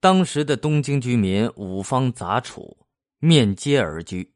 [0.00, 2.74] 当时的东京居民五方杂处，
[3.18, 4.32] 面街而居，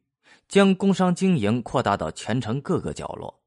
[0.47, 3.43] 将工商经营扩大到全城各个角落。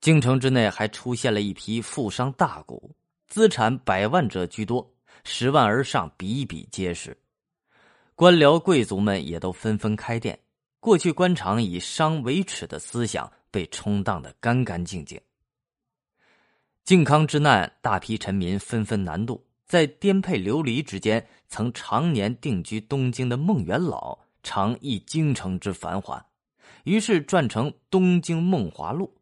[0.00, 2.80] 京城之内还出现了一批富商大贾，
[3.26, 4.88] 资产百万者居多，
[5.24, 7.16] 十万而上比比皆是。
[8.14, 10.38] 官僚贵族们也都纷纷开店。
[10.78, 15.20] 过去官场以商为耻的思想被冲荡的干干净净。
[16.84, 19.44] 靖康之难，大批臣民纷纷南渡。
[19.70, 26.26] 在颠沛流离之间，曾常年定居东京的孟元老常忆京城之繁华，
[26.82, 29.14] 于是撰成《东京梦华录》。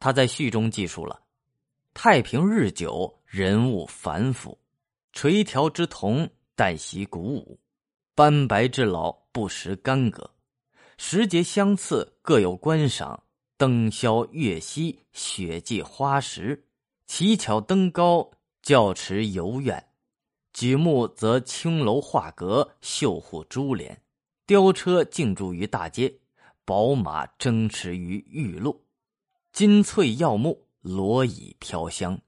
[0.00, 1.20] 他在序中记述了：
[1.92, 4.56] 太平日久，人物繁复；
[5.12, 7.58] 垂髫之童，旦夕鼓舞；
[8.14, 10.24] 斑白之老，不识干戈；
[10.96, 13.14] 时节相次，各有观赏；
[13.58, 16.64] 灯宵月夕，雪霁花时，
[17.06, 18.30] 奇巧登高。
[18.66, 19.86] 教池游苑，
[20.52, 24.02] 举目则青楼画阁，绣户珠帘，
[24.44, 26.12] 雕车竞逐于大街，
[26.64, 28.84] 宝马争驰于玉路，
[29.52, 32.20] 金翠耀目，罗椅飘香。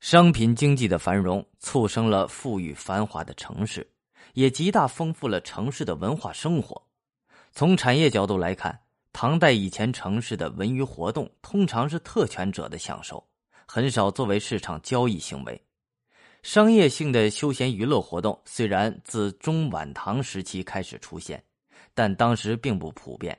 [0.00, 3.86] 商品经济的繁荣，促生了富裕繁华的城市，
[4.32, 6.82] 也极大丰富了城市的文化生活。
[7.52, 8.80] 从产业角度来看，
[9.12, 13.22] 唐代以前城市的文娱活动，通常是特权者的享受。
[13.66, 15.60] 很少作为市场交易行为，
[16.42, 21.42] 商业性的休闲娱乐活动虽然自中晚唐时期开始出现，
[21.94, 23.38] 但当时并不普遍。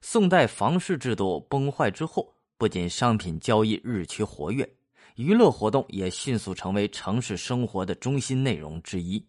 [0.00, 4.68] 宋代房市制度崩坏之后，不仅商品交易日趋活跃，
[5.16, 9.24] 娱乐活动也迅速成为城市生活的中心内容之一。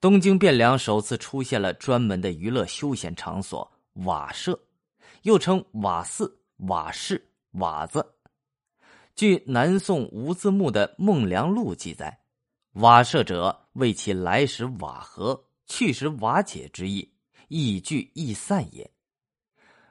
[0.00, 3.68] 东京汴梁首次出现了专门的娱乐休闲场所——
[4.04, 4.60] 瓦舍，
[5.22, 8.15] 又称瓦寺、瓦市、瓦子。
[9.16, 12.20] 据南宋吴自牧的《孟良录》记载，
[12.72, 17.10] 瓦舍者为其来时瓦合，去时瓦解之意，
[17.48, 18.90] 易聚易散也。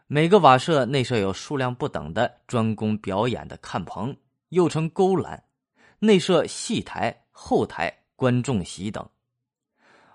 [0.05, 4.15] 每个瓦舍内设有数量不等的专供表演的看棚，
[4.49, 5.43] 又称勾栏，
[5.97, 9.09] 内设戏台、后台、观众席等。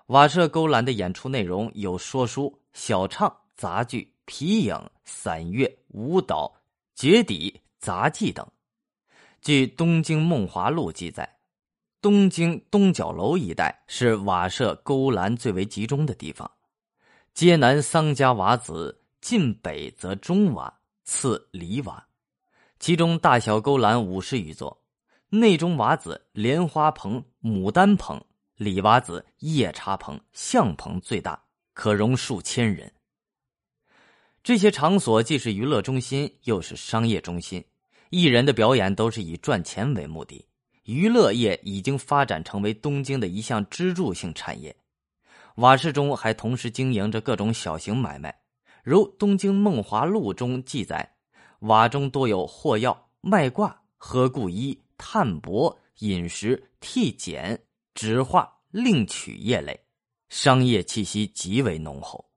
[0.06, 6.54] 瓦舍勾栏的演出内容有说书、小唱、杂剧、皮影、散乐、舞蹈、
[6.94, 8.48] 绝底、杂技等。
[9.42, 11.38] 据《东京梦华录》记载，
[12.02, 16.50] 东京东角楼一带是瓦舍勾栏最为集中的地方。
[17.32, 20.70] 街南桑家瓦子，近北则中瓦，
[21.04, 22.06] 次里瓦。
[22.78, 24.78] 其中大小勾栏五十余座，
[25.30, 28.22] 内中瓦子莲花棚、牡丹棚，
[28.56, 31.42] 里瓦子夜叉棚、象棚最大，
[31.72, 32.92] 可容数千人。
[34.42, 37.64] 这些场所既是娱乐中心，又是商业中心。
[38.10, 40.44] 艺人的表演都是以赚钱为目的，
[40.82, 44.75] 娱乐业已经发展成为东京的一项支柱性产业。
[45.56, 48.37] 瓦市中还同时经营着各种小型买卖，
[48.82, 51.09] 如《东京梦华录》中记载，
[51.60, 57.60] 瓦中多有货药、卖卦、喝故衣、炭帛、饮食、替剪、
[57.94, 59.78] 纸画、另取业类，
[60.28, 62.29] 商业气息极为浓厚。